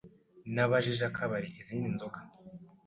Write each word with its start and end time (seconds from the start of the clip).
Nabajije 0.53 1.03
akabari 1.09 1.49
izindi 1.61 1.87
nzoga. 1.95 2.17